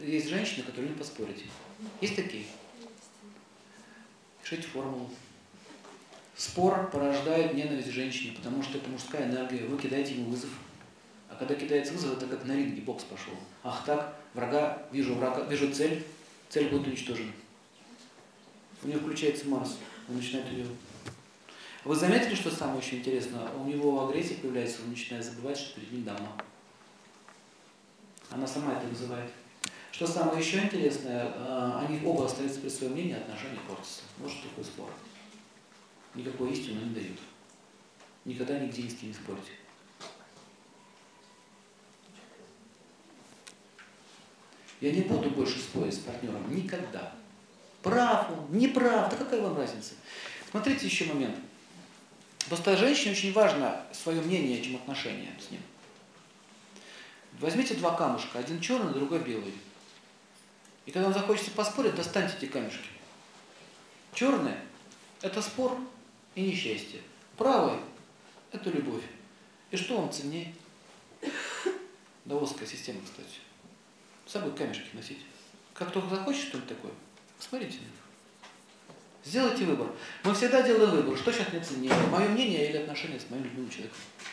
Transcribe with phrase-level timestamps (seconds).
[0.00, 1.44] есть женщины, которые не поспорить.
[2.00, 2.44] Есть такие?
[4.42, 5.10] Пишите формулу.
[6.36, 9.66] Спор порождает ненависть к женщине, потому что это мужская энергия.
[9.66, 10.50] Вы кидаете ему вызов.
[11.28, 13.34] А когда кидается вызов, это как на ринге бокс пошел.
[13.62, 16.04] Ах так, врага, вижу врага, вижу цель,
[16.48, 17.32] цель будет уничтожена.
[18.82, 19.76] У него включается Марс,
[20.08, 20.66] он начинает ее...
[21.84, 23.48] Вы заметили, что самое очень интересное?
[23.50, 26.36] У него агрессия появляется, он начинает забывать, что перед ним дама.
[28.30, 29.30] Она сама это вызывает.
[29.98, 34.02] Что самое еще интересное, э, они оба остаются при своем мнении, отношения портятся.
[34.18, 34.88] Может такой спор.
[36.14, 37.18] Никакой истины не дают.
[38.24, 39.50] Никогда нигде кем не спорите.
[44.80, 46.48] Я не буду больше спорить с партнером.
[46.54, 47.12] Никогда.
[47.82, 49.94] Прав он, не прав, да какая вам разница?
[50.48, 51.34] Смотрите еще момент.
[52.48, 55.60] Просто женщине очень важно свое мнение, чем отношения с ним.
[57.40, 59.54] Возьмите два камушка, один черный, другой белый.
[60.88, 62.88] И когда вам захочется поспорить, достаньте эти камешки.
[64.14, 64.54] Черный–
[65.20, 65.78] это спор
[66.34, 67.02] и несчастье.
[67.36, 67.78] Правый–
[68.52, 69.02] это любовь.
[69.70, 70.54] И что вам ценнее?
[72.24, 73.40] Даосская система, кстати.
[74.24, 75.18] С собой камешки носить.
[75.74, 76.92] Как только захочешь что-нибудь такое,
[77.36, 77.90] посмотрите на них.
[79.26, 79.88] Сделайте выбор.
[80.24, 83.68] Мы всегда делаем выбор, что сейчас мне ценнее, мое мнение или отношения с моим любимым
[83.68, 83.98] человеком.